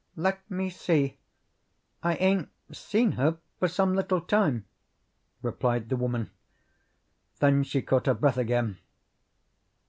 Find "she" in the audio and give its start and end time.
7.63-7.83